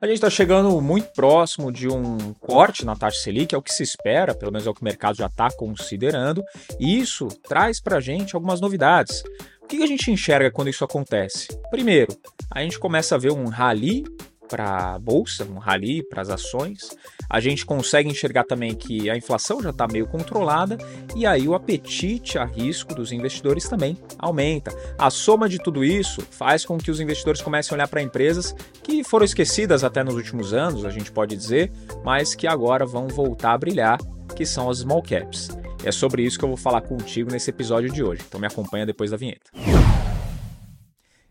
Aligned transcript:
A 0.00 0.06
gente 0.06 0.14
está 0.14 0.30
chegando 0.30 0.80
muito 0.80 1.08
próximo 1.12 1.72
de 1.72 1.88
um 1.88 2.32
corte 2.34 2.86
na 2.86 2.94
taxa 2.94 3.18
Selic, 3.20 3.52
é 3.52 3.58
o 3.58 3.62
que 3.62 3.74
se 3.74 3.82
espera, 3.82 4.32
pelo 4.32 4.52
menos 4.52 4.64
é 4.64 4.70
o 4.70 4.74
que 4.74 4.80
o 4.80 4.84
mercado 4.84 5.16
já 5.16 5.26
está 5.26 5.50
considerando, 5.50 6.44
e 6.78 7.00
isso 7.00 7.26
traz 7.48 7.80
para 7.80 7.96
a 7.96 8.00
gente 8.00 8.36
algumas 8.36 8.60
novidades. 8.60 9.24
O 9.60 9.66
que 9.66 9.82
a 9.82 9.86
gente 9.88 10.08
enxerga 10.08 10.52
quando 10.52 10.68
isso 10.68 10.84
acontece? 10.84 11.48
Primeiro, 11.68 12.16
a 12.48 12.62
gente 12.62 12.78
começa 12.78 13.16
a 13.16 13.18
ver 13.18 13.32
um 13.32 13.48
rally 13.48 14.04
para 14.48 14.94
a 14.94 14.98
bolsa, 14.98 15.44
um 15.44 15.58
rally 15.58 16.02
para 16.02 16.22
as 16.22 16.30
ações. 16.30 16.96
A 17.28 17.40
gente 17.40 17.66
consegue 17.66 18.08
enxergar 18.08 18.44
também 18.44 18.74
que 18.74 19.10
a 19.10 19.16
inflação 19.16 19.62
já 19.62 19.70
está 19.70 19.86
meio 19.86 20.06
controlada 20.06 20.78
e 21.14 21.26
aí 21.26 21.46
o 21.46 21.54
apetite 21.54 22.38
a 22.38 22.44
risco 22.44 22.94
dos 22.94 23.12
investidores 23.12 23.68
também 23.68 23.96
aumenta. 24.18 24.74
A 24.98 25.10
soma 25.10 25.48
de 25.48 25.58
tudo 25.58 25.84
isso 25.84 26.22
faz 26.30 26.64
com 26.64 26.78
que 26.78 26.90
os 26.90 27.00
investidores 27.00 27.42
comecem 27.42 27.74
a 27.74 27.76
olhar 27.76 27.88
para 27.88 28.02
empresas 28.02 28.54
que 28.82 29.04
foram 29.04 29.24
esquecidas 29.24 29.84
até 29.84 30.02
nos 30.02 30.14
últimos 30.14 30.52
anos, 30.52 30.84
a 30.84 30.90
gente 30.90 31.12
pode 31.12 31.36
dizer, 31.36 31.70
mas 32.04 32.34
que 32.34 32.46
agora 32.46 32.86
vão 32.86 33.08
voltar 33.08 33.52
a 33.52 33.58
brilhar, 33.58 33.98
que 34.34 34.46
são 34.46 34.70
as 34.70 34.78
small 34.78 35.02
caps. 35.02 35.48
E 35.84 35.88
é 35.88 35.92
sobre 35.92 36.22
isso 36.22 36.38
que 36.38 36.44
eu 36.44 36.48
vou 36.48 36.56
falar 36.56 36.80
contigo 36.80 37.30
nesse 37.30 37.50
episódio 37.50 37.90
de 37.90 38.02
hoje. 38.02 38.22
Então 38.26 38.40
me 38.40 38.46
acompanha 38.46 38.86
depois 38.86 39.10
da 39.10 39.16
vinheta. 39.16 39.50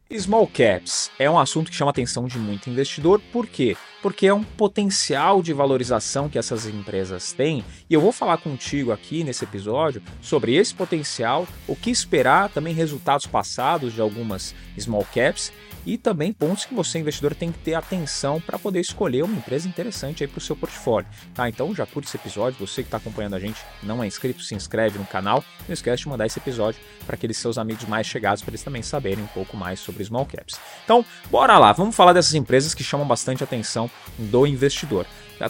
Small 0.09 0.47
caps 0.47 1.11
é 1.19 1.29
um 1.29 1.37
assunto 1.37 1.69
que 1.69 1.75
chama 1.75 1.89
a 1.89 1.91
atenção 1.91 2.27
de 2.27 2.39
muito 2.39 2.69
investidor, 2.69 3.19
por 3.33 3.45
quê? 3.45 3.75
Porque 4.01 4.25
é 4.25 4.33
um 4.33 4.41
potencial 4.41 5.41
de 5.41 5.51
valorização 5.51 6.29
que 6.29 6.39
essas 6.39 6.65
empresas 6.65 7.33
têm, 7.33 7.61
e 7.89 7.93
eu 7.93 7.99
vou 7.99 8.13
falar 8.13 8.37
contigo 8.37 8.93
aqui 8.93 9.21
nesse 9.21 9.43
episódio 9.43 10.01
sobre 10.21 10.55
esse 10.55 10.73
potencial, 10.73 11.45
o 11.67 11.75
que 11.75 11.91
esperar, 11.91 12.47
também 12.49 12.73
resultados 12.73 13.27
passados 13.27 13.91
de 13.91 13.99
algumas 13.99 14.55
small 14.79 15.05
caps 15.13 15.51
e 15.85 15.97
também 15.97 16.33
pontos 16.33 16.65
que 16.65 16.73
você, 16.73 16.99
investidor, 16.99 17.33
tem 17.33 17.51
que 17.51 17.59
ter 17.59 17.73
atenção 17.73 18.41
para 18.41 18.59
poder 18.59 18.79
escolher 18.79 19.23
uma 19.23 19.37
empresa 19.37 19.67
interessante 19.67 20.27
para 20.27 20.37
o 20.37 20.41
seu 20.41 20.55
portfólio. 20.55 21.07
Tá? 21.33 21.47
Então 21.47 21.73
já 21.73 21.85
curte 21.85 22.07
esse 22.07 22.17
episódio, 22.17 22.59
você 22.59 22.81
que 22.81 22.87
está 22.87 22.97
acompanhando 22.97 23.35
a 23.35 23.39
gente, 23.39 23.61
não 23.83 24.03
é 24.03 24.07
inscrito, 24.07 24.41
se 24.41 24.55
inscreve 24.55 24.97
no 24.97 25.05
canal, 25.05 25.43
não 25.67 25.73
esquece 25.73 26.03
de 26.03 26.09
mandar 26.09 26.25
esse 26.25 26.39
episódio 26.39 26.79
para 27.05 27.15
aqueles 27.15 27.37
seus 27.37 27.57
amigos 27.57 27.85
mais 27.85 28.07
chegados, 28.07 28.41
para 28.41 28.51
eles 28.51 28.63
também 28.63 28.81
saberem 28.81 29.23
um 29.23 29.27
pouco 29.27 29.55
mais 29.55 29.79
sobre 29.79 30.03
small 30.03 30.25
caps. 30.25 30.59
Então, 30.83 31.05
bora 31.29 31.57
lá, 31.57 31.71
vamos 31.71 31.95
falar 31.95 32.13
dessas 32.13 32.33
empresas 32.33 32.73
que 32.73 32.83
chamam 32.83 33.07
bastante 33.07 33.43
atenção 33.43 33.89
do 34.17 34.45
investidor. 34.45 35.05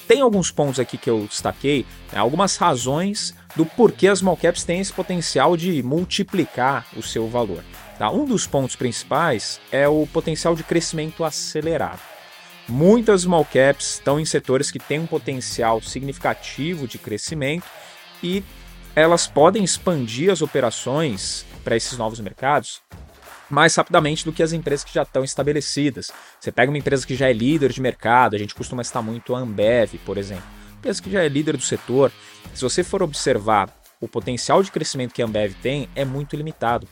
Tem 0.06 0.20
alguns 0.20 0.52
pontos 0.52 0.80
aqui 0.80 0.98
que 0.98 1.10
eu 1.10 1.26
destaquei, 1.28 1.86
né, 2.12 2.20
algumas 2.20 2.58
razões 2.58 3.34
do 3.56 3.66
porquê 3.66 4.08
as 4.08 4.20
small 4.20 4.38
caps 4.38 4.64
têm 4.64 4.80
esse 4.80 4.94
potencial 4.94 5.58
de 5.58 5.82
multiplicar 5.82 6.86
o 6.96 7.02
seu 7.02 7.28
valor. 7.28 7.64
Tá? 7.98 8.12
Um 8.12 8.26
dos 8.26 8.46
pontos 8.46 8.76
principais 8.76 9.60
é 9.72 9.88
o 9.88 10.06
potencial 10.08 10.56
de 10.56 10.64
crescimento 10.64 11.24
acelerado. 11.24 12.00
Muitas 12.70 13.22
small 13.22 13.46
caps 13.46 13.94
estão 13.94 14.20
em 14.20 14.26
setores 14.26 14.70
que 14.70 14.80
têm 14.80 15.00
um 15.00 15.08
potencial 15.08 15.82
significativo 15.82 16.88
de 16.88 16.98
crescimento 16.98 17.66
e 18.22 18.44
elas 18.96 19.28
podem 19.28 19.64
expandir 19.64 20.32
as 20.32 20.42
operações 20.42 21.46
para 21.64 21.76
esses 21.78 21.98
novos 21.98 22.20
mercados 22.20 22.82
mais 23.50 23.76
rapidamente 23.76 24.26
do 24.26 24.34
que 24.34 24.44
as 24.44 24.52
empresas 24.52 24.84
que 24.84 24.94
já 24.94 25.04
estão 25.04 25.24
estabelecidas. 25.24 26.12
Você 26.40 26.52
pega 26.52 26.72
uma 26.72 26.78
empresa 26.78 27.06
que 27.06 27.16
já 27.16 27.30
é 27.30 27.34
líder 27.34 27.72
de 27.72 27.82
mercado, 27.82 28.36
a 28.36 28.40
gente 28.40 28.54
costuma 28.54 28.82
estar 28.82 29.02
muito 29.02 29.36
a 29.36 29.40
Ambev, 29.40 29.96
por 30.06 30.18
exemplo. 30.18 30.57
Empresa 30.78 31.02
que 31.02 31.12
já 31.12 31.24
é 31.24 31.28
líder 31.28 31.58
do 31.58 31.64
setor, 31.64 32.12
se 32.54 32.62
você 32.62 32.84
for 32.84 33.02
observar 33.02 33.70
o 34.00 34.08
potencial 34.08 34.62
de 34.62 34.72
crescimento 34.72 35.14
que 35.14 35.22
a 35.22 35.26
Ambev 35.26 35.54
tem, 35.62 35.90
é 35.96 36.06
muito 36.06 36.36
limitado 36.36 36.88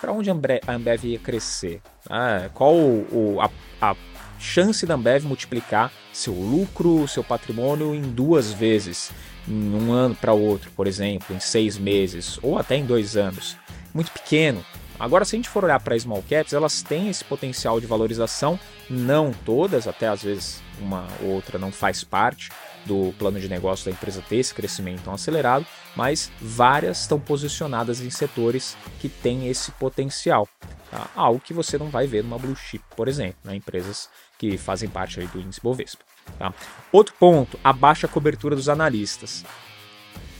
para 0.00 0.12
onde 0.12 0.30
a 0.30 0.34
Ambev 0.72 1.04
ia 1.04 1.18
crescer? 1.18 1.80
Ah, 2.08 2.48
qual 2.54 2.74
o, 2.74 3.38
a, 3.40 3.50
a 3.80 3.96
chance 4.38 4.86
da 4.86 4.94
Ambev 4.94 5.24
multiplicar 5.24 5.92
seu 6.12 6.32
lucro, 6.32 7.06
seu 7.06 7.22
patrimônio 7.22 7.94
em 7.94 8.02
duas 8.02 8.52
vezes, 8.52 9.10
em 9.46 9.74
um 9.74 9.92
ano 9.92 10.14
para 10.14 10.32
outro, 10.32 10.70
por 10.72 10.86
exemplo, 10.86 11.34
em 11.34 11.40
seis 11.40 11.76
meses 11.76 12.38
ou 12.42 12.58
até 12.58 12.76
em 12.76 12.84
dois 12.84 13.16
anos? 13.16 13.56
Muito 13.92 14.10
pequeno. 14.10 14.64
Agora, 14.98 15.24
se 15.24 15.34
a 15.34 15.38
gente 15.38 15.48
for 15.48 15.64
olhar 15.64 15.80
para 15.80 15.98
small 15.98 16.22
caps, 16.28 16.52
elas 16.52 16.82
têm 16.82 17.08
esse 17.08 17.24
potencial 17.24 17.80
de 17.80 17.86
valorização, 17.86 18.58
não 18.90 19.32
todas, 19.32 19.86
até 19.86 20.08
às 20.08 20.22
vezes 20.22 20.60
uma 20.80 21.06
ou 21.22 21.28
outra 21.28 21.58
não 21.58 21.70
faz 21.70 22.02
parte 22.02 22.50
do 22.84 23.14
plano 23.18 23.38
de 23.38 23.48
negócio 23.48 23.84
da 23.84 23.90
empresa 23.92 24.22
ter 24.26 24.36
esse 24.36 24.52
crescimento 24.52 25.02
tão 25.02 25.14
acelerado, 25.14 25.64
mas 25.94 26.30
várias 26.40 27.02
estão 27.02 27.20
posicionadas 27.20 28.00
em 28.00 28.10
setores 28.10 28.76
que 28.98 29.08
têm 29.08 29.48
esse 29.48 29.70
potencial. 29.72 30.48
Tá? 30.90 31.08
Algo 31.14 31.40
que 31.40 31.54
você 31.54 31.78
não 31.78 31.88
vai 31.88 32.06
ver 32.06 32.24
numa 32.24 32.38
blue 32.38 32.56
chip, 32.56 32.84
por 32.96 33.06
exemplo, 33.06 33.38
né? 33.44 33.54
empresas 33.54 34.08
que 34.38 34.58
fazem 34.58 34.88
parte 34.88 35.20
aí 35.20 35.26
do 35.26 35.40
índice 35.40 35.60
Bovespa. 35.62 36.02
Tá? 36.38 36.52
Outro 36.90 37.14
ponto, 37.18 37.58
a 37.62 37.72
baixa 37.72 38.08
cobertura 38.08 38.56
dos 38.56 38.68
analistas. 38.68 39.44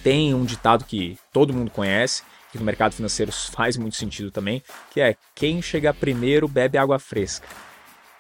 Tem 0.03 0.35
um 0.35 0.45
ditado 0.45 0.85
que 0.87 1.19
todo 1.33 1.53
mundo 1.53 1.71
conhece, 1.71 2.23
que 2.51 2.59
no 2.59 2.65
mercado 2.65 2.95
financeiro 2.95 3.31
faz 3.53 3.77
muito 3.77 3.97
sentido 3.97 4.31
também, 4.31 4.63
que 4.91 5.01
é 5.01 5.15
quem 5.35 5.61
chega 5.61 5.95
primeiro 5.95 6.49
bebe 6.49 6.79
água 6.79 6.99
fresca. 6.99 7.47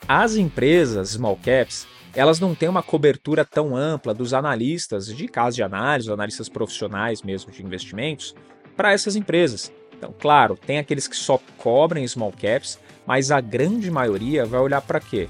As 0.09 0.37
empresas 0.37 1.11
small 1.11 1.37
caps, 1.37 1.87
elas 2.15 2.41
não 2.41 2.55
têm 2.55 2.69
uma 2.69 2.83
cobertura 2.83 3.45
tão 3.45 3.77
ampla 3.77 4.13
dos 4.13 4.35
analistas 4.35 5.07
de 5.07 5.29
casos 5.29 5.55
de 5.57 5.63
análise, 5.63 6.11
analistas 6.11 6.49
profissionais 6.49 7.23
mesmo 7.23 7.53
de 7.53 7.63
investimentos, 7.63 8.35
para 8.77 8.93
essas 8.93 9.15
empresas. 9.15 9.73
Então, 9.97 10.15
claro, 10.19 10.57
tem 10.57 10.79
aqueles 10.79 11.07
que 11.07 11.17
só 11.17 11.39
cobrem 11.59 12.07
small 12.09 12.33
caps, 12.33 12.79
mas 13.07 13.31
a 13.31 13.41
grande 13.41 13.91
maioria 13.91 14.47
vai 14.47 14.61
olhar 14.61 14.81
para 14.81 14.99
quê? 14.99 15.29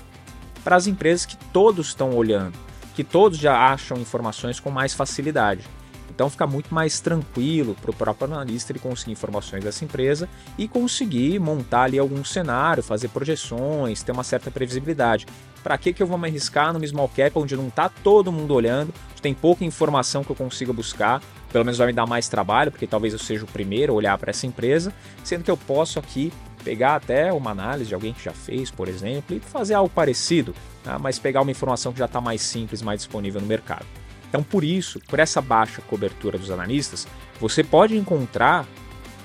Para 0.63 0.77
as 0.77 0.87
empresas 0.87 1.27
que 1.27 1.37
todos 1.53 1.89
estão 1.89 2.15
olhando, 2.15 2.57
que 2.95 3.03
todos 3.03 3.39
já 3.39 3.57
acham 3.73 3.99
informações 3.99 4.61
com 4.61 4.71
mais 4.71 4.95
facilidade. 4.95 5.65
Então 6.21 6.29
fica 6.29 6.47
muito 6.47 6.75
mais 6.75 7.01
tranquilo 7.01 7.75
para 7.81 7.91
o 7.91 7.95
próprio 7.95 8.27
analista 8.27 8.73
ele 8.73 8.79
conseguir 8.79 9.13
informações 9.13 9.65
dessa 9.65 9.87
empresa 9.87 10.29
e 10.59 10.69
conseguir 10.69 11.39
montar 11.39 11.85
ali 11.85 11.99
algum 11.99 12.23
cenário, 12.23 12.83
fazer 12.83 13.09
projeções, 13.09 14.03
ter 14.03 14.13
uma 14.13 14.23
certa 14.23 14.51
previsibilidade. 14.51 15.27
Para 15.63 15.79
que, 15.79 15.95
que 15.95 16.03
eu 16.03 16.07
vou 16.07 16.19
me 16.19 16.29
arriscar 16.29 16.75
no 16.75 16.87
small 16.87 17.09
cap 17.09 17.33
onde 17.39 17.57
não 17.57 17.69
está 17.69 17.89
todo 17.89 18.31
mundo 18.31 18.53
olhando, 18.53 18.93
tem 19.23 19.33
pouca 19.33 19.65
informação 19.65 20.23
que 20.23 20.29
eu 20.29 20.37
consiga 20.37 20.75
buscar, 20.75 21.23
pelo 21.51 21.65
menos 21.65 21.79
vai 21.79 21.87
me 21.87 21.95
dar 21.95 22.05
mais 22.05 22.29
trabalho, 22.29 22.71
porque 22.71 22.87
talvez 22.87 23.15
eu 23.15 23.19
seja 23.19 23.45
o 23.45 23.49
primeiro 23.49 23.95
a 23.95 23.97
olhar 23.97 24.19
para 24.19 24.29
essa 24.29 24.47
empresa, 24.47 24.93
sendo 25.25 25.43
que 25.43 25.51
eu 25.51 25.57
posso 25.57 25.99
aqui 25.99 26.31
pegar 26.63 26.97
até 26.97 27.33
uma 27.33 27.53
análise 27.53 27.89
de 27.89 27.95
alguém 27.95 28.13
que 28.13 28.23
já 28.23 28.33
fez, 28.33 28.71
por 28.71 28.89
exemplo, 28.89 29.35
e 29.35 29.41
fazer 29.41 29.73
algo 29.73 29.89
parecido, 29.89 30.55
tá? 30.85 30.99
mas 30.99 31.19
pegar 31.19 31.41
uma 31.41 31.51
informação 31.51 31.95
que 31.95 31.99
já 31.99 32.05
está 32.05 32.21
mais 32.21 32.43
simples, 32.43 32.83
mais 32.83 33.01
disponível 33.01 33.41
no 33.41 33.47
mercado. 33.47 33.87
Então, 34.31 34.45
por 34.45 34.63
isso, 34.63 35.01
por 35.09 35.19
essa 35.19 35.43
baixa 35.43 35.83
cobertura 35.83 36.39
dos 36.39 36.53
analistas, 36.53 37.07
você 37.41 37.65
pode 37.65 37.97
encontrar 37.97 38.65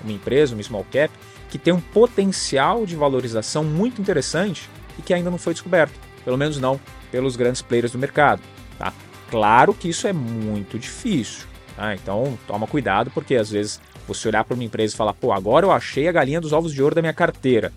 uma 0.04 0.12
empresa, 0.12 0.56
uma 0.56 0.64
small 0.64 0.86
cap, 0.92 1.14
que 1.50 1.60
tem 1.60 1.72
um 1.72 1.80
potencial 1.80 2.86
de 2.88 2.96
valorização 2.96 3.64
muito 3.64 4.02
interessante 4.02 4.68
e 4.98 5.04
que 5.04 5.14
ainda 5.14 5.30
não 5.30 5.38
foi 5.38 5.54
descoberto, 5.54 5.94
pelo 6.24 6.38
menos 6.38 6.60
não 6.60 6.82
pelos 7.12 7.36
grandes 7.36 7.62
players 7.62 7.92
do 7.92 8.00
mercado. 8.00 8.42
Tá? 8.80 8.92
Claro 9.30 9.74
que 9.76 9.88
isso 9.88 10.08
é 10.08 10.12
muito 10.12 10.80
difícil, 10.80 11.46
tá? 11.76 11.94
então 11.94 12.38
toma 12.48 12.66
cuidado, 12.66 13.12
porque 13.12 13.36
às 13.36 13.52
vezes 13.52 13.80
você 14.08 14.28
olhar 14.28 14.44
para 14.44 14.56
uma 14.56 14.64
empresa 14.64 14.96
e 14.96 14.98
falar, 14.98 15.14
pô, 15.14 15.32
agora 15.32 15.68
eu 15.68 15.72
achei 15.72 16.08
a 16.08 16.12
galinha 16.12 16.42
dos 16.42 16.52
ovos 16.52 16.74
de 16.74 16.82
ouro 16.82 16.96
da 16.96 17.02
minha 17.02 17.14
carteira 17.14 17.72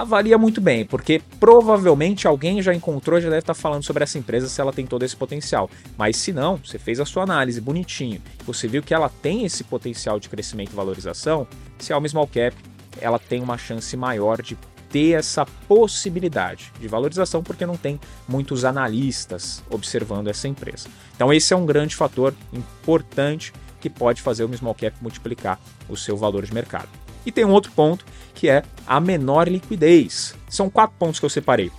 avalia 0.00 0.38
muito 0.38 0.60
bem, 0.60 0.84
porque 0.84 1.20
provavelmente 1.40 2.26
alguém 2.26 2.62
já 2.62 2.74
encontrou, 2.74 3.20
já 3.20 3.28
deve 3.28 3.40
estar 3.40 3.54
falando 3.54 3.82
sobre 3.82 4.04
essa 4.04 4.18
empresa 4.18 4.48
se 4.48 4.60
ela 4.60 4.72
tem 4.72 4.86
todo 4.86 5.04
esse 5.04 5.16
potencial. 5.16 5.68
Mas 5.96 6.16
se 6.16 6.32
não, 6.32 6.56
você 6.56 6.78
fez 6.78 7.00
a 7.00 7.04
sua 7.04 7.24
análise 7.24 7.60
bonitinho, 7.60 8.20
você 8.44 8.68
viu 8.68 8.82
que 8.82 8.94
ela 8.94 9.08
tem 9.08 9.44
esse 9.44 9.64
potencial 9.64 10.20
de 10.20 10.28
crescimento 10.28 10.72
e 10.72 10.76
valorização, 10.76 11.46
se 11.78 11.92
é 11.92 11.96
uma 11.96 12.08
small 12.08 12.26
cap, 12.26 12.56
ela 13.00 13.18
tem 13.18 13.42
uma 13.42 13.58
chance 13.58 13.96
maior 13.96 14.42
de 14.42 14.56
ter 14.90 15.12
essa 15.12 15.44
possibilidade 15.66 16.72
de 16.80 16.88
valorização 16.88 17.42
porque 17.42 17.66
não 17.66 17.76
tem 17.76 18.00
muitos 18.26 18.64
analistas 18.64 19.62
observando 19.68 20.28
essa 20.28 20.48
empresa. 20.48 20.88
Então 21.14 21.32
esse 21.32 21.52
é 21.52 21.56
um 21.56 21.66
grande 21.66 21.94
fator 21.94 22.34
importante 22.52 23.52
que 23.80 23.90
pode 23.90 24.22
fazer 24.22 24.44
o 24.44 24.56
small 24.56 24.74
cap 24.74 24.96
multiplicar 25.00 25.60
o 25.88 25.96
seu 25.96 26.16
valor 26.16 26.44
de 26.44 26.54
mercado. 26.54 26.88
E 27.28 27.30
tem 27.30 27.44
um 27.44 27.50
outro 27.50 27.70
ponto 27.72 28.06
que 28.34 28.48
é 28.48 28.62
a 28.86 28.98
menor 28.98 29.48
liquidez. 29.48 30.34
São 30.48 30.70
quatro 30.70 30.96
pontos 30.98 31.20
que 31.20 31.26
eu 31.26 31.28
separei. 31.28 31.70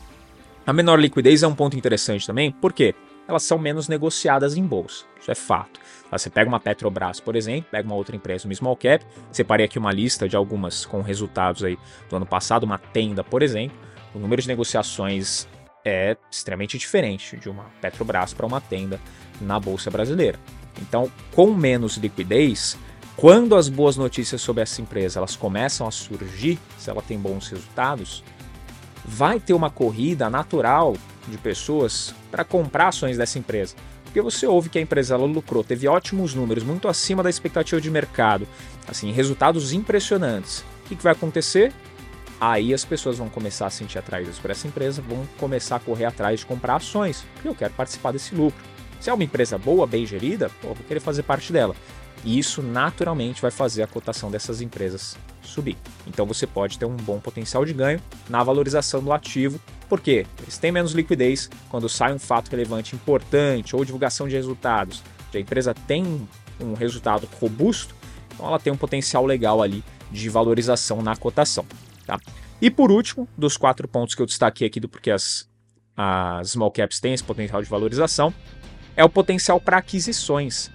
A 0.64 0.72
menor 0.72 1.00
liquidez 1.00 1.42
é 1.42 1.48
um 1.48 1.56
ponto 1.56 1.76
interessante 1.76 2.28
também, 2.28 2.52
porque 2.52 2.94
elas 3.28 3.42
são 3.42 3.58
menos 3.58 3.88
negociadas 3.88 4.56
em 4.56 4.64
bolsa. 4.64 5.06
Isso 5.20 5.32
é 5.32 5.34
fato. 5.34 5.80
Você 6.12 6.30
pega 6.30 6.48
uma 6.48 6.60
Petrobras, 6.60 7.20
por 7.20 7.36
exemplo, 7.36 7.68
pega 7.72 7.88
uma 7.88 7.96
outra 7.96 8.16
empresa, 8.16 8.46
uma 8.46 8.54
small 8.54 8.76
cap, 8.76 9.04
separei 9.32 9.66
aqui 9.66 9.80
uma 9.80 9.92
lista 9.92 10.30
de 10.30 10.36
algumas 10.36 10.86
com 10.86 11.02
resultados 11.02 11.64
aí 11.64 11.80
do 12.12 12.18
ano 12.18 12.28
passado, 12.28 12.64
uma 12.64 12.78
tenda, 12.78 13.24
por 13.24 13.42
exemplo. 13.42 13.76
O 14.14 14.20
número 14.20 14.44
de 14.44 14.48
negociações 14.48 15.48
é 15.84 16.16
extremamente 16.32 16.78
diferente 16.78 17.38
de 17.38 17.50
uma 17.50 17.66
Petrobras 17.82 18.36
para 18.36 18.46
uma 18.46 18.62
tenda 18.62 19.02
na 19.42 19.60
bolsa 19.60 19.90
brasileira. 19.90 20.40
Então, 20.80 21.12
com 21.34 21.52
menos 21.52 21.98
liquidez, 21.98 22.78
quando 23.20 23.58
as 23.58 23.68
boas 23.68 23.98
notícias 23.98 24.42
sobre 24.42 24.64
essa 24.64 24.82
empresa 24.82 25.20
elas 25.20 25.36
começam 25.36 25.86
a 25.86 25.92
surgir, 25.92 26.58
se 26.78 26.90
ela 26.90 27.02
tem 27.02 27.20
bons 27.20 27.50
resultados, 27.50 28.24
vai 29.04 29.42
ter 29.42 29.52
uma 29.52 29.70
corrida 29.70 30.30
natural 30.30 30.96
de 31.28 31.38
pessoas 31.38 32.16
para 32.32 32.46
comprar 32.46 32.88
ações 32.88 33.18
dessa 33.18 33.38
empresa. 33.38 33.76
Porque 34.06 34.22
você 34.22 34.48
ouve 34.48 34.70
que 34.70 34.80
a 34.80 34.82
empresa 34.82 35.16
ela 35.16 35.26
lucrou, 35.26 35.66
teve 35.66 35.86
ótimos 35.86 36.34
números, 36.34 36.64
muito 36.64 36.88
acima 36.88 37.22
da 37.22 37.30
expectativa 37.30 37.82
de 37.82 37.92
mercado, 37.92 38.48
assim, 38.88 39.12
resultados 39.12 39.74
impressionantes. 39.74 40.60
O 40.86 40.88
que, 40.88 40.96
que 40.96 41.04
vai 41.04 41.12
acontecer? 41.12 41.74
Aí 42.40 42.74
as 42.74 42.86
pessoas 42.86 43.18
vão 43.18 43.28
começar 43.28 43.68
a 43.68 43.70
sentir 43.70 44.00
atraídas 44.00 44.40
por 44.40 44.50
essa 44.50 44.66
empresa, 44.66 45.02
vão 45.02 45.28
começar 45.38 45.76
a 45.76 45.80
correr 45.80 46.06
atrás 46.06 46.40
de 46.40 46.46
comprar 46.46 46.78
ações, 46.78 47.26
porque 47.34 47.50
eu 47.50 47.56
quero 47.56 47.74
participar 47.74 48.14
desse 48.14 48.34
lucro. 48.34 48.64
Se 49.02 49.10
é 49.10 49.14
uma 49.14 49.26
empresa 49.26 49.58
boa, 49.58 49.86
bem 49.86 50.06
gerida, 50.06 50.50
pô, 50.62 50.70
vou 50.70 50.86
querer 50.88 51.02
fazer 51.02 51.24
parte 51.24 51.52
dela. 51.52 51.76
E 52.24 52.38
isso 52.38 52.62
naturalmente 52.62 53.42
vai 53.42 53.52
fazer 53.52 53.84
a 53.84 53.88
cotação 53.88 54.30
dessas 54.30 54.62
empresas 54.62 55.18
subir. 55.42 55.78
Então 56.06 56.26
você 56.26 56.46
pode 56.46 56.78
ter 56.78 56.86
um 56.86 56.96
bom 56.96 57.20
potencial 57.20 57.66
de 57.66 57.74
ganho 57.74 58.02
na 58.30 58.44
valorização 58.44 59.02
do 59.02 59.12
ativo, 59.12 59.60
porque 59.88 60.26
eles 60.42 60.58
têm 60.58 60.72
menos 60.72 60.92
liquidez 60.92 61.50
quando 61.70 61.90
sai 61.90 62.14
um 62.14 62.20
fato 62.20 62.50
relevante 62.52 62.96
importante 62.96 63.76
ou 63.76 63.84
divulgação 63.84 64.28
de 64.28 64.36
resultados. 64.36 65.04
A 65.34 65.40
empresa 65.40 65.74
tem 65.74 66.28
um 66.60 66.74
resultado 66.74 67.28
robusto, 67.40 67.96
então 68.34 68.48
ela 68.48 68.60
tem 68.60 68.72
um 68.72 68.78
potencial 68.78 69.26
legal 69.26 69.62
ali 69.62 69.84
de 70.12 70.30
valorização 70.30 71.02
na 71.02 71.16
cotação. 71.16 71.66
Tá? 72.06 72.20
E 72.62 72.70
por 72.70 72.92
último, 72.92 73.28
dos 73.38 73.58
quatro 73.58 73.88
pontos 73.88 74.16
que 74.16 74.22
eu 74.22 74.26
destaquei 74.26 74.68
aqui 74.68 74.80
do 74.80 74.90
porque 74.90 75.12
as, 75.12 75.48
as 75.96 76.52
small 76.52 76.72
caps 76.72 77.00
têm 77.00 77.14
esse 77.14 77.24
potencial 77.24 77.62
de 77.62 77.70
valorização, 77.70 78.34
é 78.96 79.04
o 79.04 79.10
potencial 79.10 79.62
para 79.62 79.78
aquisições. 79.78 80.70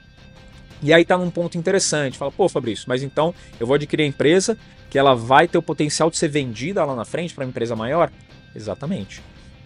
E 0.84 0.92
aí 0.92 1.02
tá 1.02 1.16
num 1.16 1.30
ponto 1.30 1.56
interessante. 1.56 2.18
Fala, 2.18 2.30
pô, 2.30 2.46
Fabrício, 2.46 2.84
mas 2.86 3.02
então 3.02 3.34
eu 3.58 3.66
vou 3.66 3.74
adquirir 3.74 4.02
a 4.02 4.06
empresa 4.06 4.58
que 4.90 4.98
ela 4.98 5.14
vai 5.14 5.48
ter 5.48 5.56
o 5.56 5.62
potencial 5.62 6.10
de 6.10 6.18
ser 6.18 6.28
vendida 6.28 6.84
lá 6.84 6.94
na 6.94 7.06
frente 7.06 7.32
para 7.32 7.42
uma 7.42 7.48
empresa 7.48 7.74
maior? 7.74 8.12
Exatamente. 8.54 9.22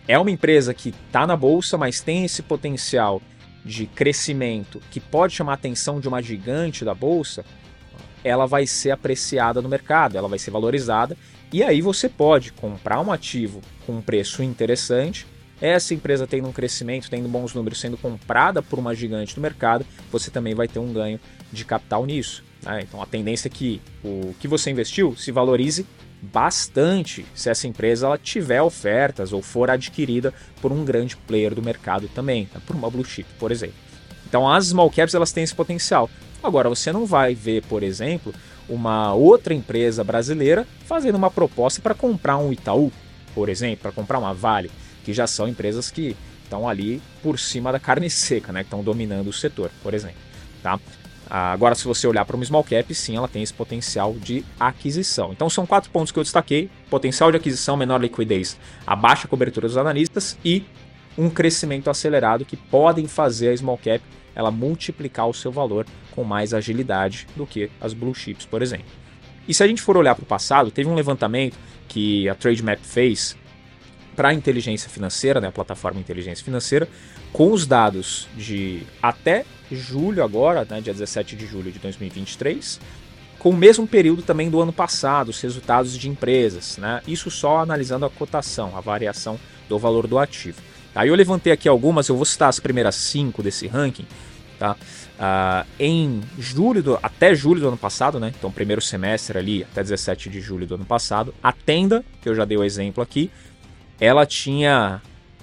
É 0.07 0.17
uma 0.17 0.31
empresa 0.31 0.73
que 0.73 0.91
está 0.91 1.27
na 1.27 1.37
bolsa, 1.37 1.77
mas 1.77 2.01
tem 2.01 2.25
esse 2.25 2.41
potencial 2.41 3.21
de 3.65 3.87
crescimento 3.87 4.81
que 4.93 5.01
pode 5.01 5.35
chamar 5.35 5.53
a 5.53 5.55
atenção 5.57 5.99
de 5.99 6.07
uma 6.07 6.23
gigante 6.23 6.85
da 6.85 6.95
bolsa, 6.95 7.45
ela 8.23 8.47
vai 8.47 8.65
ser 8.65 8.93
apreciada 8.93 9.61
no 9.61 9.69
mercado, 9.69 10.17
ela 10.17 10.29
vai 10.29 10.39
ser 10.39 10.53
valorizada, 10.53 11.17
e 11.53 11.65
aí 11.65 11.81
você 11.83 12.09
pode 12.09 12.53
comprar 12.53 13.01
um 13.01 13.11
ativo 13.11 13.61
com 13.85 13.95
um 13.95 14.01
preço 14.01 14.41
interessante 14.41 15.27
essa 15.61 15.95
empresa 15.95 16.27
tendo 16.27 16.49
um 16.49 16.53
crescimento, 16.53 17.11
tendo 17.11 17.29
bons 17.29 17.55
números, 17.55 17.81
sendo 17.81 17.97
comprada 17.97 18.63
por 18.63 18.79
uma 18.79 18.95
gigante 18.95 19.37
no 19.37 19.43
mercado, 19.43 19.85
você 20.11 20.31
também 20.31 20.55
vai 20.55 20.69
ter 20.69 20.79
um 20.79 20.93
ganho 20.93 21.21
de 21.53 21.65
capital 21.65 22.07
nisso. 22.07 22.45
Né? 22.63 22.83
Então 22.83 23.03
a 23.03 23.07
tendência 23.07 23.49
é 23.49 23.51
que 23.51 23.81
o 24.05 24.35
que 24.39 24.49
você 24.49 24.71
investiu 24.71 25.17
se 25.17 25.33
valorize 25.33 25.87
bastante 26.21 27.25
se 27.35 27.49
essa 27.49 27.67
empresa 27.67 28.07
ela 28.07 28.19
tiver 28.19 28.61
ofertas 28.61 29.33
ou 29.33 29.41
for 29.41 29.71
adquirida 29.71 30.35
por 30.61 30.73
um 30.73 30.85
grande 30.85 31.17
player 31.17 31.55
do 31.55 31.63
mercado 31.63 32.09
também, 32.09 32.49
né? 32.53 32.61
por 32.67 32.75
uma 32.75 32.91
blue 32.91 33.05
chip, 33.05 33.29
por 33.39 33.53
exemplo. 33.53 33.77
Então 34.29 34.51
as 34.51 34.67
small 34.67 34.91
caps 34.91 35.15
elas 35.15 35.33
têm 35.33 35.45
esse 35.45 35.55
potencial. 35.55 36.11
Agora 36.43 36.69
você 36.69 36.93
não 36.93 37.07
vai 37.07 37.35
ver, 37.35 37.63
por 37.65 37.83
exemplo, 37.83 38.33
uma 38.69 39.15
outra 39.15 39.55
empresa 39.55 40.05
brasileira 40.05 40.67
fazendo 40.87 41.17
uma 41.17 41.31
proposta 41.31 41.81
para 41.81 41.95
comprar 41.95 42.37
um 42.37 42.53
Itaú, 42.53 42.93
por 43.35 43.49
exemplo, 43.49 43.79
para 43.83 43.93
comprar 43.93 44.19
uma 44.19 44.35
Vale 44.35 44.71
que 45.09 45.15
já 45.15 45.27
são 45.27 45.49
empresas 45.49 45.91
que 45.91 46.15
estão 46.45 46.69
ali 46.69 47.01
por 47.23 47.39
cima 47.39 47.73
da 47.73 47.81
carne 47.81 48.11
seca, 48.11 48.53
né, 48.53 48.61
que 48.61 48.67
estão 48.67 48.83
dominando 48.83 49.29
o 49.29 49.33
setor, 49.33 49.71
por 49.83 49.95
exemplo. 49.95 50.19
Tá? 50.63 50.79
Agora, 51.31 51.75
se 51.75 51.85
você 51.85 52.07
olhar 52.07 52.27
para 52.27 52.37
uma 52.37 52.45
small 52.45 52.63
cap, 52.63 52.95
sim, 52.95 53.17
ela 53.17 53.27
tem 53.27 53.43
esse 53.43 53.55
potencial 53.55 54.13
de 54.13 54.45
aquisição. 54.61 55.33
Então, 55.33 55.49
são 55.49 55.65
quatro 55.65 55.91
pontos 55.91 56.13
que 56.13 56.19
eu 56.19 56.23
destaquei: 56.23 56.69
potencial 56.91 57.31
de 57.31 57.39
aquisição, 57.39 57.75
menor 57.75 58.03
liquidez, 58.03 58.59
a 58.87 58.95
baixa 58.95 59.27
cobertura 59.27 59.67
dos 59.67 59.79
analistas 59.79 60.37
e 60.45 60.63
um 61.17 61.31
crescimento 61.31 61.89
acelerado 61.89 62.45
que 62.45 62.57
podem 62.57 63.09
fazer 63.09 63.49
a 63.49 63.57
small 63.57 63.79
cap 63.79 64.05
ela 64.35 64.51
multiplicar 64.51 65.27
o 65.27 65.33
seu 65.33 65.51
valor 65.51 65.87
com 66.15 66.23
mais 66.23 66.53
agilidade 66.53 67.27
do 67.35 67.47
que 67.47 67.71
as 67.81 67.95
blue 67.95 68.15
chips, 68.15 68.45
por 68.45 68.61
exemplo. 68.61 68.93
E 69.49 69.55
se 69.55 69.63
a 69.63 69.67
gente 69.67 69.81
for 69.81 69.97
olhar 69.97 70.15
para 70.15 70.23
o 70.23 70.27
passado, 70.27 70.71
teve 70.71 70.87
um 70.87 70.95
levantamento 70.95 71.57
que 71.89 72.29
a 72.29 72.35
Trademap 72.35 72.79
fez 72.83 73.35
para 74.19 74.31
a 74.31 74.35
inteligência 74.35 74.91
financeira, 74.91 75.41
né, 75.41 75.47
a 75.47 75.53
plataforma 75.53 76.01
inteligência 76.01 76.45
financeira, 76.45 76.89
com 77.33 77.53
os 77.53 77.69
dados 77.69 78.27
de 78.37 78.83
até 79.01 79.45
julho 79.71 80.25
agora, 80.25 80.67
né, 80.69 80.81
dia 80.81 80.93
17 80.93 81.37
de 81.37 81.47
julho 81.47 81.71
de 81.71 81.79
2023, 81.79 82.81
com 83.39 83.51
o 83.51 83.57
mesmo 83.57 83.87
período 83.87 84.23
também 84.23 84.51
do 84.51 84.61
ano 84.61 84.73
passado, 84.73 85.29
os 85.29 85.41
resultados 85.41 85.97
de 85.97 86.09
empresas, 86.09 86.79
né? 86.79 87.01
Isso 87.07 87.31
só 87.31 87.59
analisando 87.59 88.07
a 88.07 88.11
cotação, 88.11 88.77
a 88.77 88.81
variação 88.81 89.39
do 89.69 89.79
valor 89.79 90.09
do 90.09 90.19
ativo. 90.19 90.61
Aí 90.93 91.11
eu 91.11 91.15
levantei 91.15 91.53
aqui 91.53 91.69
algumas, 91.69 92.09
eu 92.09 92.17
vou 92.17 92.25
citar 92.25 92.49
as 92.49 92.59
primeiras 92.59 92.97
cinco 92.97 93.41
desse 93.41 93.69
ranking, 93.69 94.07
tá? 94.59 94.73
Uh, 94.73 95.67
em 95.79 96.21
julho 96.37 96.83
do, 96.83 96.99
até 97.01 97.37
julho 97.37 97.61
do 97.61 97.69
ano 97.69 97.77
passado, 97.77 98.19
né? 98.19 98.33
Então 98.37 98.51
primeiro 98.51 98.83
semestre 98.83 99.39
ali 99.39 99.63
até 99.63 99.81
17 99.81 100.29
de 100.29 100.41
julho 100.41 100.67
do 100.67 100.75
ano 100.75 100.85
passado, 100.85 101.33
a 101.41 101.53
Tenda, 101.53 102.05
que 102.21 102.29
eu 102.29 102.35
já 102.35 102.45
dei 102.45 102.59
o 102.59 102.65
exemplo 102.65 103.01
aqui, 103.01 103.31
ela 104.01 104.25
tinha 104.25 105.03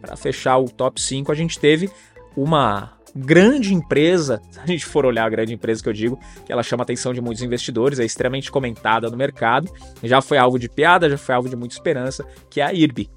para 0.00 0.16
fechar 0.16 0.58
o 0.58 0.68
top 0.68 1.00
5, 1.00 1.30
a 1.30 1.34
gente 1.34 1.58
teve 1.58 1.88
uma 2.36 2.93
grande 3.14 3.74
empresa, 3.74 4.40
se 4.50 4.60
a 4.60 4.66
gente 4.66 4.84
for 4.84 5.06
olhar 5.06 5.24
a 5.24 5.30
grande 5.30 5.54
empresa 5.54 5.82
que 5.82 5.88
eu 5.88 5.92
digo, 5.92 6.18
que 6.44 6.52
ela 6.52 6.62
chama 6.62 6.82
a 6.82 6.84
atenção 6.84 7.12
de 7.12 7.20
muitos 7.20 7.42
investidores, 7.42 7.98
é 7.98 8.04
extremamente 8.04 8.50
comentada 8.50 9.10
no 9.10 9.16
mercado, 9.16 9.70
já 10.02 10.20
foi 10.20 10.38
alvo 10.38 10.58
de 10.58 10.68
piada, 10.68 11.08
já 11.08 11.18
foi 11.18 11.34
alvo 11.34 11.48
de 11.48 11.56
muita 11.56 11.74
esperança, 11.74 12.26
que 12.50 12.60
é 12.60 12.64
a 12.64 12.72
IRB. 12.72 13.08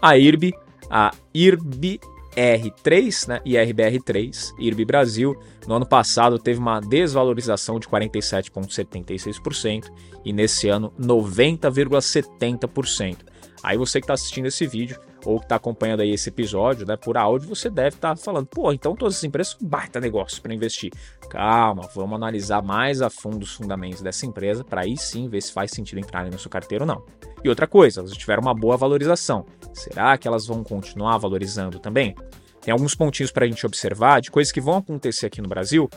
A 0.00 0.16
IRB, 0.16 0.52
a 0.88 1.12
IRB 1.34 2.00
R3, 2.36 3.28
né, 3.28 3.40
IRBR3, 3.44 4.54
IRB 4.58 4.84
Brasil, 4.84 5.36
no 5.66 5.74
ano 5.74 5.86
passado 5.86 6.38
teve 6.38 6.60
uma 6.60 6.78
desvalorização 6.80 7.80
de 7.80 7.88
47,76% 7.88 9.90
e 10.24 10.32
nesse 10.32 10.68
ano 10.68 10.92
90,70%. 10.98 13.18
Aí 13.62 13.76
você 13.76 14.00
que 14.00 14.04
está 14.04 14.14
assistindo 14.14 14.46
esse 14.46 14.66
vídeo 14.66 14.98
ou 15.24 15.38
que 15.38 15.44
está 15.44 15.56
acompanhando 15.56 16.00
aí 16.00 16.10
esse 16.10 16.28
episódio, 16.28 16.86
né, 16.86 16.96
por 16.96 17.16
áudio, 17.16 17.48
você 17.48 17.68
deve 17.68 17.96
estar 17.96 18.10
tá 18.10 18.16
falando, 18.16 18.46
pô, 18.46 18.72
então 18.72 18.94
todas 18.94 19.14
essas 19.14 19.24
empresas 19.24 19.56
são 19.58 19.68
baita 19.68 20.00
negócio 20.00 20.40
para 20.40 20.54
investir. 20.54 20.92
Calma, 21.28 21.88
vamos 21.94 22.16
analisar 22.16 22.62
mais 22.62 23.02
a 23.02 23.10
fundo 23.10 23.42
os 23.42 23.54
fundamentos 23.54 24.02
dessa 24.02 24.26
empresa 24.26 24.64
para 24.64 24.82
aí 24.82 24.96
sim 24.96 25.28
ver 25.28 25.40
se 25.40 25.52
faz 25.52 25.70
sentido 25.70 25.98
entrar 25.98 26.30
na 26.30 26.38
sua 26.38 26.50
carteira 26.50 26.84
ou 26.84 26.88
não. 26.88 27.04
E 27.42 27.48
outra 27.48 27.66
coisa, 27.66 28.00
elas 28.00 28.12
tiveram 28.12 28.42
uma 28.42 28.54
boa 28.54 28.76
valorização. 28.76 29.46
Será 29.72 30.16
que 30.18 30.28
elas 30.28 30.46
vão 30.46 30.62
continuar 30.62 31.18
valorizando 31.18 31.78
também? 31.78 32.14
Tem 32.60 32.72
alguns 32.72 32.94
pontinhos 32.94 33.30
para 33.30 33.44
a 33.44 33.48
gente 33.48 33.64
observar 33.64 34.20
de 34.20 34.30
coisas 34.30 34.52
que 34.52 34.60
vão 34.60 34.76
acontecer 34.76 35.26
aqui 35.26 35.40
no 35.40 35.48
Brasil 35.48 35.88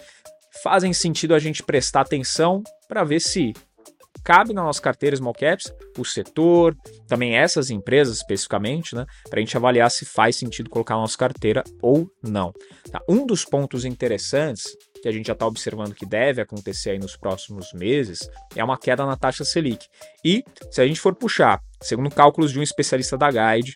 fazem 0.62 0.94
sentido 0.94 1.34
a 1.34 1.40
gente 1.40 1.64
prestar 1.64 2.02
atenção 2.02 2.62
para 2.88 3.04
ver 3.04 3.20
se 3.20 3.54
cabe 4.24 4.54
na 4.54 4.64
nossa 4.64 4.82
carteira 4.82 5.16
small 5.16 5.34
caps, 5.34 5.74
o 5.98 6.06
setor, 6.06 6.76
também 7.08 7.36
essas 7.36 7.70
empresas 7.70 8.18
especificamente, 8.18 8.96
né, 8.96 9.06
para 9.30 9.40
a 9.40 9.42
gente 9.42 9.56
avaliar 9.58 9.92
se 9.92 10.06
faz 10.06 10.36
sentido 10.36 10.70
colocar 10.70 10.96
na 10.96 11.02
nossa 11.02 11.18
carteira 11.18 11.64
ou 11.82 12.10
não. 12.24 12.54
Tá? 12.92 13.02
Um 13.08 13.26
dos 13.26 13.44
pontos 13.44 13.86
interessantes 13.86 14.76
que 15.02 15.08
a 15.08 15.12
gente 15.12 15.28
já 15.28 15.34
está 15.34 15.46
observando 15.46 15.94
que 15.94 16.06
deve 16.06 16.42
acontecer 16.42 16.92
aí 16.92 17.00
nos 17.00 17.18
próximos 17.18 17.74
meses 17.74 18.20
é 18.56 18.64
uma 18.64 18.78
queda 18.78 19.06
na 19.06 19.18
taxa 19.18 19.44
Selic. 19.44 19.86
E 20.24 20.44
se 20.72 20.82
a 20.82 20.88
gente 20.88 21.00
for 21.00 21.14
puxar, 21.14 21.60
segundo 21.82 22.10
cálculos 22.10 22.54
de 22.54 22.60
um 22.60 22.64
especialista 22.64 23.18
da 23.18 23.30
Guide, 23.30 23.74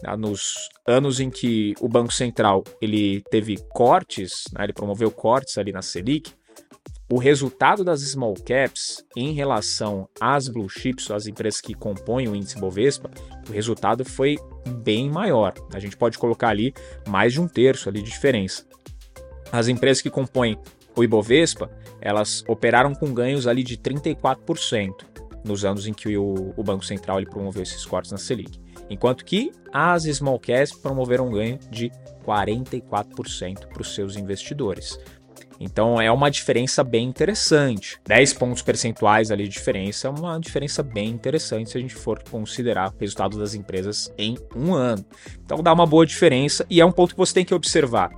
tá, 0.00 0.16
nos 0.16 0.68
anos 0.86 1.18
em 1.18 1.30
que 1.30 1.74
o 1.80 1.88
Banco 1.88 2.12
Central 2.12 2.62
ele 2.80 3.22
teve 3.30 3.56
cortes, 3.70 4.44
né, 4.52 4.64
ele 4.64 4.72
promoveu 4.72 5.10
cortes 5.10 5.58
ali 5.58 5.72
na 5.72 5.82
Selic, 5.82 6.32
o 7.10 7.18
resultado 7.18 7.82
das 7.82 8.00
small 8.02 8.34
caps 8.34 9.02
em 9.16 9.32
relação 9.32 10.08
às 10.20 10.46
blue 10.46 10.68
chips, 10.68 11.10
as 11.10 11.26
empresas 11.26 11.60
que 11.60 11.72
compõem 11.72 12.28
o 12.28 12.36
índice 12.36 12.58
Bovespa, 12.58 13.10
o 13.48 13.52
resultado 13.52 14.04
foi 14.04 14.36
bem 14.82 15.08
maior. 15.08 15.54
A 15.72 15.78
gente 15.78 15.96
pode 15.96 16.18
colocar 16.18 16.48
ali 16.48 16.74
mais 17.08 17.32
de 17.32 17.40
um 17.40 17.48
terço 17.48 17.88
ali 17.88 18.02
de 18.02 18.10
diferença. 18.10 18.66
As 19.50 19.68
empresas 19.68 20.02
que 20.02 20.10
compõem 20.10 20.58
o 20.94 21.02
Ibovespa, 21.02 21.70
elas 22.00 22.44
operaram 22.46 22.94
com 22.94 23.14
ganhos 23.14 23.46
ali 23.46 23.62
de 23.62 23.78
34% 23.78 24.92
nos 25.44 25.64
anos 25.64 25.86
em 25.86 25.94
que 25.94 26.16
o, 26.18 26.52
o 26.56 26.62
Banco 26.62 26.84
Central 26.84 27.24
promoveu 27.24 27.62
esses 27.62 27.86
cortes 27.86 28.12
na 28.12 28.18
Selic. 28.18 28.60
Enquanto 28.90 29.24
que 29.24 29.50
as 29.72 30.04
small 30.04 30.38
caps 30.38 30.72
promoveram 30.72 31.28
um 31.28 31.30
ganho 31.30 31.58
de 31.70 31.90
44% 32.26 33.66
para 33.68 33.80
os 33.80 33.94
seus 33.94 34.16
investidores. 34.16 34.98
Então 35.60 36.00
é 36.00 36.10
uma 36.10 36.30
diferença 36.30 36.84
bem 36.84 37.06
interessante. 37.06 37.98
10 38.06 38.34
pontos 38.34 38.62
percentuais 38.62 39.30
ali 39.30 39.44
de 39.44 39.50
diferença 39.50 40.08
é 40.08 40.10
uma 40.10 40.38
diferença 40.38 40.82
bem 40.82 41.08
interessante 41.08 41.70
se 41.70 41.78
a 41.78 41.80
gente 41.80 41.94
for 41.94 42.22
considerar 42.22 42.90
o 42.90 42.98
resultado 42.98 43.38
das 43.38 43.54
empresas 43.54 44.12
em 44.16 44.36
um 44.54 44.72
ano. 44.72 45.04
Então 45.44 45.62
dá 45.62 45.72
uma 45.72 45.86
boa 45.86 46.06
diferença 46.06 46.64
e 46.70 46.80
é 46.80 46.86
um 46.86 46.92
ponto 46.92 47.14
que 47.14 47.18
você 47.18 47.34
tem 47.34 47.44
que 47.44 47.54
observar. 47.54 48.10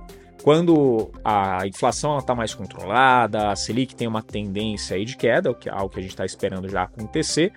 Quando 0.43 1.11
a 1.23 1.67
inflação 1.67 2.17
está 2.17 2.33
mais 2.33 2.53
controlada, 2.53 3.51
a 3.51 3.55
Selic 3.55 3.95
tem 3.95 4.07
uma 4.07 4.23
tendência 4.23 4.95
aí 4.95 5.05
de 5.05 5.15
queda, 5.15 5.51
o 5.51 5.55
que 5.55 5.69
é 5.69 5.71
algo 5.71 5.89
que 5.89 5.99
a 5.99 6.01
gente 6.01 6.11
está 6.11 6.25
esperando 6.25 6.67
já 6.67 6.83
acontecer, 6.83 7.53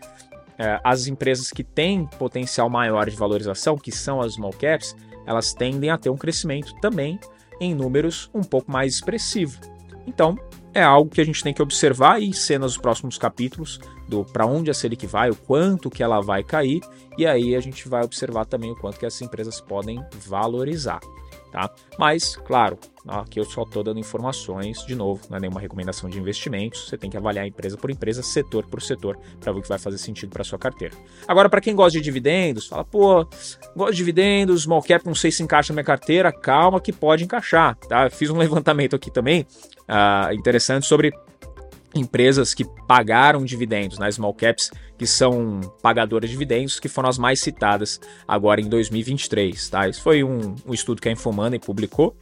é, 0.58 0.78
as 0.84 1.06
empresas 1.06 1.50
que 1.50 1.64
têm 1.64 2.06
potencial 2.18 2.68
maior 2.68 3.08
de 3.08 3.16
valorização, 3.16 3.78
que 3.78 3.90
são 3.90 4.20
as 4.20 4.34
small 4.34 4.52
caps, 4.52 4.94
elas 5.26 5.54
tendem 5.54 5.90
a 5.90 5.96
ter 5.96 6.10
um 6.10 6.16
crescimento 6.16 6.74
também 6.80 7.18
em 7.58 7.74
números 7.74 8.30
um 8.34 8.42
pouco 8.42 8.70
mais 8.70 8.94
expressivo. 8.94 9.73
Então, 10.06 10.38
é 10.72 10.82
algo 10.82 11.10
que 11.10 11.20
a 11.20 11.24
gente 11.24 11.42
tem 11.42 11.54
que 11.54 11.62
observar 11.62 12.20
e 12.20 12.32
ser 12.32 12.58
nos 12.58 12.76
próximos 12.76 13.16
capítulos 13.16 13.78
do 14.08 14.24
para 14.24 14.44
onde 14.44 14.70
a 14.70 14.74
Selic 14.74 15.06
vai, 15.06 15.30
o 15.30 15.36
quanto 15.36 15.88
que 15.88 16.02
ela 16.02 16.20
vai 16.20 16.42
cair, 16.42 16.82
e 17.16 17.26
aí 17.26 17.54
a 17.54 17.60
gente 17.60 17.88
vai 17.88 18.04
observar 18.04 18.44
também 18.44 18.72
o 18.72 18.76
quanto 18.76 18.98
que 18.98 19.06
essas 19.06 19.22
empresas 19.22 19.60
podem 19.60 20.04
valorizar 20.26 21.00
tá? 21.54 21.70
Mas, 21.96 22.34
claro, 22.34 22.76
aqui 23.06 23.38
eu 23.38 23.44
só 23.44 23.62
estou 23.62 23.84
dando 23.84 24.00
informações, 24.00 24.84
de 24.84 24.96
novo, 24.96 25.22
não 25.30 25.36
é 25.36 25.40
nenhuma 25.40 25.60
recomendação 25.60 26.10
de 26.10 26.18
investimentos, 26.18 26.88
você 26.88 26.98
tem 26.98 27.08
que 27.08 27.16
avaliar 27.16 27.46
empresa 27.46 27.76
por 27.76 27.92
empresa, 27.92 28.24
setor 28.24 28.66
por 28.66 28.82
setor, 28.82 29.16
para 29.38 29.52
ver 29.52 29.60
o 29.60 29.62
que 29.62 29.68
vai 29.68 29.78
fazer 29.78 29.98
sentido 29.98 30.30
para 30.30 30.42
sua 30.42 30.58
carteira. 30.58 30.96
Agora, 31.28 31.48
para 31.48 31.60
quem 31.60 31.76
gosta 31.76 31.96
de 31.96 32.04
dividendos, 32.04 32.66
fala, 32.66 32.84
pô, 32.84 33.24
gosto 33.76 33.92
de 33.92 33.98
dividendos, 33.98 34.64
small 34.64 34.82
cap, 34.82 35.06
não 35.06 35.14
sei 35.14 35.30
se 35.30 35.44
encaixa 35.44 35.72
na 35.72 35.76
minha 35.76 35.84
carteira, 35.84 36.32
calma 36.32 36.80
que 36.80 36.92
pode 36.92 37.22
encaixar, 37.22 37.76
tá? 37.76 38.10
fiz 38.10 38.30
um 38.30 38.36
levantamento 38.38 38.96
aqui 38.96 39.08
também, 39.08 39.46
uh, 39.82 40.34
interessante 40.34 40.86
sobre 40.86 41.12
empresas 41.94 42.54
que 42.54 42.64
pagaram 42.86 43.44
dividendos, 43.44 43.98
né, 43.98 44.10
small 44.10 44.34
caps, 44.34 44.70
que 44.98 45.06
são 45.06 45.60
pagadoras 45.82 46.28
de 46.28 46.34
dividendos, 46.34 46.80
que 46.80 46.88
foram 46.88 47.08
as 47.08 47.18
mais 47.18 47.40
citadas 47.40 48.00
agora 48.26 48.60
em 48.60 48.68
2023. 48.68 49.68
Tá? 49.68 49.88
Isso 49.88 50.02
foi 50.02 50.24
um, 50.24 50.54
um 50.66 50.74
estudo 50.74 51.00
que 51.00 51.08
a 51.08 51.12
Infomoney 51.12 51.58
publicou. 51.58 52.16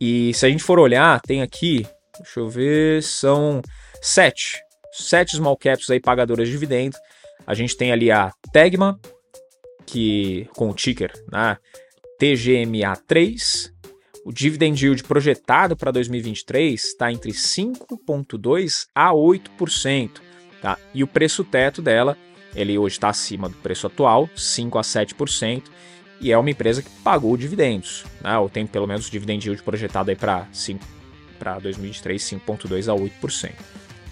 E 0.00 0.32
se 0.34 0.46
a 0.46 0.48
gente 0.48 0.62
for 0.62 0.78
olhar, 0.78 1.20
tem 1.20 1.42
aqui, 1.42 1.86
deixa 2.18 2.40
eu 2.40 2.48
ver, 2.48 3.02
são 3.02 3.62
sete, 4.00 4.58
sete 4.92 5.36
small 5.36 5.56
caps 5.56 5.90
aí 5.90 6.00
pagadoras 6.00 6.46
de 6.46 6.52
dividendos. 6.52 6.98
A 7.46 7.54
gente 7.54 7.76
tem 7.76 7.92
ali 7.92 8.10
a 8.10 8.32
Tegma, 8.52 8.98
que 9.86 10.48
com 10.56 10.70
o 10.70 10.74
ticker, 10.74 11.12
né, 11.32 11.56
TGMA3, 12.20 13.70
o 14.26 14.32
dividend 14.32 14.84
yield 14.84 15.04
projetado 15.04 15.76
para 15.76 15.92
2023 15.92 16.84
está 16.84 17.12
entre 17.12 17.30
5,2% 17.30 18.88
a 18.92 19.12
8%. 19.12 20.10
Tá? 20.60 20.76
E 20.92 21.04
o 21.04 21.06
preço 21.06 21.44
teto 21.44 21.80
dela, 21.80 22.18
ele 22.52 22.76
hoje 22.76 22.96
está 22.96 23.08
acima 23.08 23.48
do 23.48 23.54
preço 23.58 23.86
atual, 23.86 24.28
5 24.34 24.78
a 24.78 24.82
7%, 24.82 25.62
e 26.20 26.32
é 26.32 26.36
uma 26.36 26.50
empresa 26.50 26.82
que 26.82 26.90
pagou 27.04 27.36
dividendos. 27.36 28.04
Né? 28.20 28.36
Ou 28.36 28.48
tem 28.48 28.66
pelo 28.66 28.88
menos 28.88 29.06
o 29.06 29.10
dividend 29.12 29.46
yield 29.46 29.62
projetado 29.62 30.10
para 30.16 30.48
2023, 31.62 32.20
5,2% 32.20 32.92
a 32.92 33.26
8%. 33.26 33.52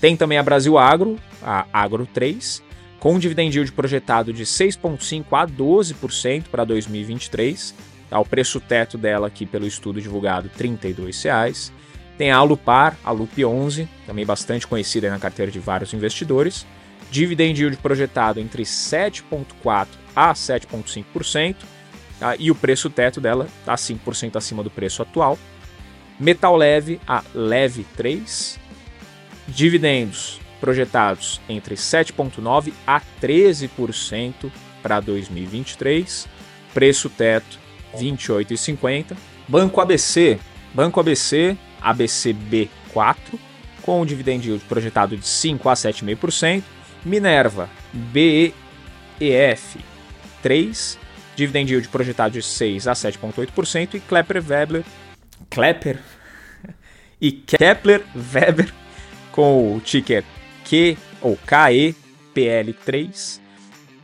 Tem 0.00 0.16
também 0.16 0.38
a 0.38 0.44
Brasil 0.44 0.78
Agro, 0.78 1.18
a 1.42 1.66
Agro 1.72 2.06
3, 2.06 2.62
com 3.00 3.14
um 3.14 3.18
dividend 3.18 3.52
yield 3.52 3.72
projetado 3.72 4.32
de 4.32 4.44
6,5% 4.44 5.24
a 5.32 5.44
12% 5.44 6.44
para 6.52 6.64
2023 6.64 7.74
Tá? 8.08 8.18
O 8.18 8.24
preço 8.24 8.60
teto 8.60 8.96
dela 8.96 9.26
aqui 9.26 9.46
pelo 9.46 9.66
estudo 9.66 10.00
divulgado, 10.00 10.50
R$ 10.56 10.78
reais. 11.22 11.72
Tem 12.16 12.30
a 12.30 12.36
Alupar, 12.36 12.96
a 13.04 13.10
Lup 13.10 13.36
11, 13.38 13.88
também 14.06 14.24
bastante 14.24 14.66
conhecida 14.66 15.10
na 15.10 15.18
carteira 15.18 15.50
de 15.50 15.58
vários 15.58 15.92
investidores. 15.92 16.64
Dividend 17.10 17.60
yield 17.60 17.76
projetado 17.78 18.40
entre 18.40 18.62
7,4% 18.62 19.88
a 20.14 20.32
7,5%. 20.32 21.56
Tá? 22.20 22.36
E 22.36 22.50
o 22.50 22.54
preço 22.54 22.88
teto 22.88 23.20
dela 23.20 23.48
está 23.60 23.74
5% 23.74 24.36
acima 24.36 24.62
do 24.62 24.70
preço 24.70 25.02
atual. 25.02 25.38
Metal 26.18 26.56
Leve, 26.56 27.00
a 27.06 27.22
Leve 27.34 27.84
3. 27.96 28.60
Dividendos 29.48 30.40
projetados 30.60 31.40
entre 31.48 31.74
7,9% 31.74 32.72
a 32.86 33.00
13% 33.20 34.50
para 34.82 35.00
2023. 35.00 36.28
Preço 36.72 37.10
teto 37.10 37.63
28,50. 37.98 39.16
Banco 39.46 39.80
ABC, 39.80 40.38
Banco 40.72 41.00
ABC, 41.00 41.56
ABCB4, 41.82 43.16
com 43.82 44.00
um 44.00 44.06
dividend 44.06 44.46
yield 44.46 44.64
projetado 44.64 45.16
de 45.16 45.26
5 45.26 45.68
a 45.68 45.74
7,5%. 45.74 46.62
Minerva, 47.04 47.68
BEF 47.92 49.76
3, 50.42 50.98
dividend 51.36 51.70
yield 51.70 51.88
projetado 51.88 52.32
de 52.32 52.42
6 52.42 52.88
a 52.88 52.92
7,8%. 52.92 53.94
E 53.94 54.00
Klepper 54.00 54.42
Weber, 54.42 54.84
Klepper 55.50 55.98
e 57.20 57.32
Kepler 57.32 58.04
Weber 58.14 58.72
com 59.32 59.76
o 59.76 59.80
ticker 59.80 60.24
Q 60.64 60.96
ou 61.20 61.38
KEPL3 61.46 63.40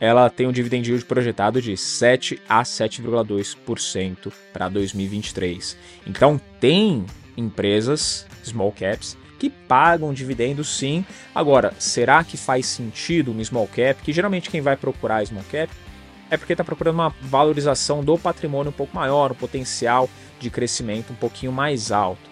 ela 0.01 0.27
tem 0.31 0.47
um 0.47 0.51
dividend 0.51 0.89
yield 0.89 1.05
projetado 1.05 1.61
de 1.61 1.77
7 1.77 2.41
a 2.49 2.63
7,2% 2.63 4.33
para 4.51 4.67
2023. 4.67 5.77
Então 6.07 6.41
tem 6.59 7.05
empresas, 7.37 8.25
small 8.43 8.71
caps, 8.71 9.15
que 9.37 9.47
pagam 9.47 10.11
dividendos 10.11 10.75
sim. 10.75 11.05
Agora, 11.35 11.71
será 11.77 12.23
que 12.23 12.35
faz 12.35 12.65
sentido 12.65 13.31
um 13.31 13.43
small 13.45 13.67
cap? 13.67 14.01
Que 14.01 14.11
geralmente 14.11 14.49
quem 14.49 14.59
vai 14.59 14.75
procurar 14.75 15.25
small 15.27 15.45
cap 15.51 15.71
é 16.31 16.37
porque 16.37 16.53
está 16.53 16.63
procurando 16.63 16.95
uma 16.95 17.13
valorização 17.21 18.03
do 18.03 18.17
patrimônio 18.17 18.69
um 18.69 18.73
pouco 18.73 18.95
maior, 18.95 19.31
um 19.31 19.35
potencial 19.35 20.09
de 20.39 20.49
crescimento 20.49 21.13
um 21.13 21.15
pouquinho 21.15 21.51
mais 21.51 21.91
alto. 21.91 22.27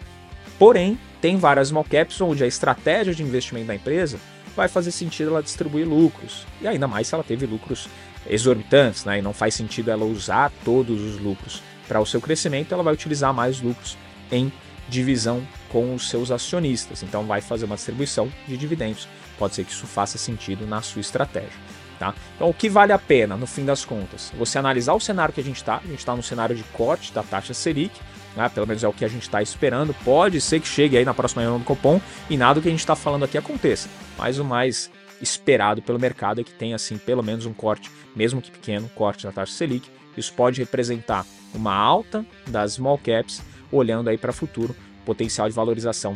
Porém, 0.57 0.97
tem 1.21 1.37
várias 1.37 1.67
small 1.67 1.83
caps 1.83 2.19
onde 2.19 2.43
a 2.43 2.47
estratégia 2.47 3.13
de 3.13 3.21
investimento 3.21 3.67
da 3.67 3.75
empresa 3.75 4.19
vai 4.59 4.67
fazer 4.67 4.91
sentido 4.91 5.31
ela 5.31 5.41
distribuir 5.41 5.87
lucros. 5.87 6.45
E 6.61 6.67
ainda 6.67 6.87
mais 6.87 7.07
se 7.07 7.15
ela 7.15 7.23
teve 7.23 7.45
lucros 7.45 7.87
exorbitantes, 8.27 9.05
né? 9.05 9.19
E 9.19 9.21
não 9.21 9.33
faz 9.33 9.53
sentido 9.53 9.89
ela 9.89 10.03
usar 10.03 10.51
todos 10.65 11.01
os 11.01 11.17
lucros 11.17 11.63
para 11.87 11.99
o 12.01 12.05
seu 12.05 12.19
crescimento, 12.19 12.73
ela 12.73 12.83
vai 12.83 12.93
utilizar 12.93 13.33
mais 13.33 13.61
lucros 13.61 13.97
em 14.31 14.51
divisão 14.89 15.41
com 15.69 15.95
os 15.95 16.09
seus 16.09 16.29
acionistas. 16.29 17.03
Então 17.03 17.23
vai 17.23 17.39
fazer 17.39 17.65
uma 17.65 17.75
distribuição 17.75 18.29
de 18.47 18.57
dividendos. 18.57 19.07
Pode 19.37 19.55
ser 19.55 19.63
que 19.63 19.71
isso 19.71 19.87
faça 19.87 20.17
sentido 20.17 20.67
na 20.67 20.81
sua 20.81 20.99
estratégia. 20.99 21.57
Tá? 21.97 22.13
Então, 22.35 22.49
o 22.49 22.53
que 22.53 22.69
vale 22.69 22.93
a 22.93 22.97
pena, 22.97 23.35
no 23.35 23.45
fim 23.45 23.65
das 23.65 23.83
contas? 23.83 24.31
Você 24.37 24.57
analisar 24.57 24.93
o 24.93 24.99
cenário 24.99 25.33
que 25.33 25.41
a 25.41 25.43
gente 25.43 25.57
está. 25.57 25.77
A 25.77 25.87
gente 25.87 25.99
está 25.99 26.15
no 26.15 26.23
cenário 26.23 26.55
de 26.55 26.63
corte 26.63 27.13
da 27.13 27.23
taxa 27.23 27.53
Selic, 27.53 27.99
né? 28.35 28.49
pelo 28.49 28.67
menos 28.67 28.83
é 28.83 28.87
o 28.87 28.93
que 28.93 29.05
a 29.05 29.07
gente 29.07 29.23
está 29.23 29.41
esperando. 29.41 29.93
Pode 30.03 30.39
ser 30.41 30.59
que 30.59 30.67
chegue 30.67 30.97
aí 30.97 31.05
na 31.05 31.13
próxima 31.13 31.41
reunião 31.41 31.59
do 31.59 31.65
Copom 31.65 31.99
e 32.29 32.37
nada 32.37 32.55
do 32.55 32.61
que 32.61 32.67
a 32.67 32.71
gente 32.71 32.79
está 32.79 32.95
falando 32.95 33.25
aqui 33.25 33.37
aconteça. 33.37 33.89
Mas 34.17 34.39
o 34.39 34.43
mais 34.43 34.89
esperado 35.21 35.81
pelo 35.81 35.99
mercado 35.99 36.41
é 36.41 36.43
que 36.43 36.53
tenha, 36.53 36.75
assim, 36.75 36.97
pelo 36.97 37.21
menos 37.21 37.45
um 37.45 37.53
corte, 37.53 37.89
mesmo 38.15 38.41
que 38.41 38.51
pequeno, 38.51 38.89
corte 38.95 39.25
da 39.25 39.31
taxa 39.31 39.53
Selic. 39.53 39.89
Isso 40.15 40.33
pode 40.33 40.59
representar 40.61 41.25
uma 41.53 41.73
alta 41.73 42.25
das 42.47 42.73
small 42.73 42.97
caps, 42.97 43.41
olhando 43.71 44.09
aí 44.09 44.17
para 44.17 44.33
futuro, 44.33 44.75
potencial 45.05 45.47
de 45.47 45.55
valorização 45.55 46.13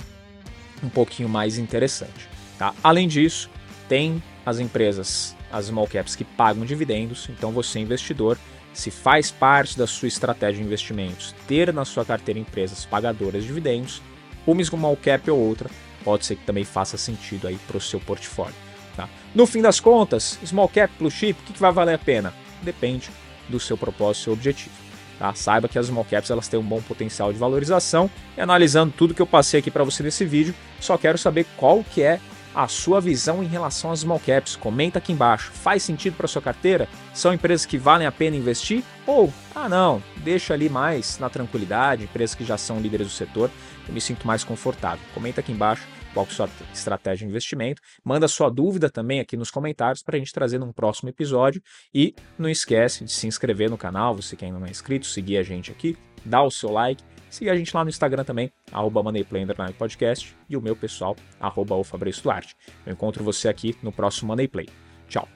um 0.84 0.90
pouquinho 0.90 1.30
mais 1.30 1.58
interessante. 1.58 2.28
Tá? 2.58 2.74
Além 2.84 3.08
disso, 3.08 3.50
tem 3.88 4.22
as 4.46 4.60
empresas, 4.60 5.36
as 5.52 5.66
small 5.66 5.88
caps 5.88 6.16
que 6.16 6.24
pagam 6.24 6.66
dividendos, 6.66 7.30
então 7.30 7.52
você 7.52 7.80
investidor, 7.80 8.38
se 8.74 8.90
faz 8.92 9.32
parte 9.32 9.78
da 9.78 9.86
sua 9.86 10.08
estratégia 10.08 10.62
de 10.62 10.68
investimentos 10.68 11.36
ter 11.48 11.72
na 11.72 11.86
sua 11.86 12.04
carteira 12.04 12.40
empresas 12.40 12.86
pagadoras 12.86 13.42
de 13.42 13.48
dividendos, 13.48 14.02
uma 14.46 14.64
small 14.64 14.98
cap 14.98 15.30
ou 15.30 15.40
outra 15.40 15.70
pode 16.04 16.26
ser 16.26 16.36
que 16.36 16.46
também 16.46 16.66
faça 16.66 16.98
sentido 16.98 17.48
aí 17.48 17.58
para 17.68 17.78
o 17.78 17.82
seu 17.82 18.00
portfólio. 18.00 18.56
Tá? 18.96 19.08
No 19.34 19.46
fim 19.48 19.62
das 19.62 19.80
contas, 19.80 20.38
small 20.46 20.68
cap, 20.68 20.94
blue 21.00 21.10
chip, 21.10 21.40
o 21.40 21.44
que, 21.44 21.54
que 21.54 21.60
vai 21.60 21.72
valer 21.72 21.96
a 21.96 22.00
pena? 22.00 22.34
Depende 22.62 23.10
do 23.48 23.60
seu 23.60 23.78
propósito, 23.78 24.22
do 24.22 24.24
seu 24.24 24.34
objetivo. 24.34 24.76
Tá? 25.18 25.34
Saiba 25.34 25.70
que 25.70 25.80
as 25.80 25.88
small 25.88 26.06
caps 26.06 26.30
elas 26.30 26.48
têm 26.48 26.60
um 26.60 26.64
bom 26.64 26.82
potencial 26.82 27.32
de 27.32 27.40
valorização 27.40 28.10
e 28.38 28.42
analisando 28.42 28.94
tudo 28.96 29.14
que 29.14 29.22
eu 29.22 29.28
passei 29.28 29.60
aqui 29.60 29.72
para 29.72 29.84
você 29.84 30.04
nesse 30.04 30.26
vídeo, 30.26 30.54
só 30.80 30.98
quero 30.98 31.18
saber 31.18 31.46
qual 31.56 31.84
que 31.84 32.02
é 32.02 32.20
a 32.54 32.68
sua 32.68 33.02
visão 33.02 33.44
em 33.44 33.48
relação 33.48 33.92
às 33.92 34.00
small 34.00 34.20
caps. 34.20 34.56
Comenta 34.56 35.00
aqui 35.00 35.12
embaixo. 35.12 35.52
Faz 35.52 35.84
sentido 35.84 36.16
para 36.16 36.28
sua 36.28 36.42
carteira? 36.42 36.88
São 37.14 37.34
empresas 37.34 37.66
que 37.66 37.78
valem 37.78 38.08
a 38.08 38.12
pena 38.12 38.36
investir? 38.36 38.84
Ou, 39.06 39.34
ah 39.56 39.68
não, 39.68 40.02
deixa 40.18 40.54
ali 40.54 40.70
mais 40.70 41.20
na 41.20 41.30
tranquilidade, 41.30 42.04
empresas 42.04 42.36
que 42.36 42.46
já 42.46 42.58
são 42.58 42.80
líderes 42.80 43.08
do 43.08 43.14
setor, 43.14 43.50
eu 43.88 43.94
me 43.94 44.00
sinto 44.00 44.26
mais 44.26 44.44
confortável. 44.44 45.04
Comenta 45.14 45.42
aqui 45.42 45.52
embaixo 45.52 45.88
qual 46.14 46.26
é 46.26 46.30
a 46.30 46.32
sua 46.32 46.50
estratégia 46.74 47.26
de 47.26 47.32
investimento. 47.32 47.82
Manda 48.04 48.28
sua 48.28 48.50
dúvida 48.50 48.90
também 48.90 49.20
aqui 49.20 49.36
nos 49.36 49.50
comentários 49.50 50.04
para 50.04 50.16
a 50.16 50.20
gente 50.20 50.32
trazer 50.32 50.60
num 50.60 50.72
próximo 50.72 51.10
episódio. 51.10 51.62
E 51.94 52.14
não 52.38 52.50
esquece 52.50 53.04
de 53.04 53.12
se 53.12 53.28
inscrever 53.28 53.70
no 53.70 53.78
canal, 53.78 54.16
você 54.16 54.36
que 54.36 54.46
ainda 54.46 54.60
não 54.60 54.68
é 54.68 54.70
inscrito, 54.70 55.08
seguir 55.08 55.38
a 55.38 55.44
gente 55.44 55.72
aqui, 55.72 55.98
dá 56.24 56.42
o 56.42 56.52
seu 56.52 56.72
like 56.72 57.04
Siga 57.34 57.52
a 57.52 57.56
gente 57.56 57.76
lá 57.76 57.84
no 57.84 57.90
Instagram 57.90 58.24
também, 58.24 58.54
arroba 58.72 59.02
Moneyplay 59.02 59.44
Podcast, 59.76 60.36
e 60.48 60.56
o 60.56 60.62
meu 60.62 60.76
pessoal, 60.76 61.16
arroba 61.40 61.74
o 61.74 61.84
Fabrício 61.84 62.22
Duarte. 62.22 62.56
Eu 62.86 62.94
encontro 62.94 63.24
você 63.24 63.50
aqui 63.50 63.76
no 63.82 63.92
próximo 63.92 64.28
Moneyplay. 64.28 64.70
Tchau! 65.08 65.28